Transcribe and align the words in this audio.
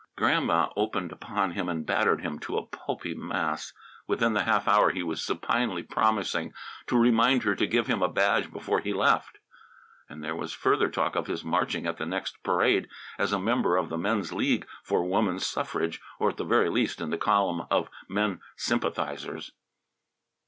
Grandma 0.15 0.69
opened 0.75 1.11
upon 1.11 1.51
him 1.51 1.69
and 1.69 1.85
battered 1.85 2.21
him 2.21 2.39
to 2.39 2.57
a 2.57 2.65
pulpy 2.65 3.13
mass. 3.13 3.71
Within 4.07 4.33
the 4.33 4.45
half 4.45 4.67
hour 4.67 4.89
he 4.89 5.03
was 5.03 5.23
supinely 5.23 5.83
promising 5.83 6.53
to 6.87 6.97
remind 6.97 7.43
her 7.43 7.53
to 7.55 7.67
give 7.67 7.85
him 7.85 8.01
a 8.01 8.07
badge 8.07 8.51
before 8.51 8.79
he 8.79 8.93
left; 8.95 9.37
and 10.09 10.23
there 10.23 10.35
was 10.35 10.53
further 10.53 10.89
talk 10.89 11.15
of 11.15 11.27
his 11.27 11.43
marching 11.43 11.85
at 11.85 11.97
the 11.97 12.07
next 12.07 12.41
parade 12.41 12.87
as 13.19 13.31
a 13.31 13.37
member 13.39 13.77
of 13.77 13.89
the 13.89 13.97
Men's 13.99 14.33
League 14.33 14.65
for 14.81 15.05
Woman's 15.05 15.45
Suffrage, 15.45 16.01
or, 16.19 16.29
at 16.29 16.37
the 16.37 16.45
very 16.45 16.71
least, 16.71 16.99
in 16.99 17.11
the 17.11 17.17
column 17.19 17.67
of 17.69 17.87
Men 18.09 18.41
Sympathizers. 18.57 19.51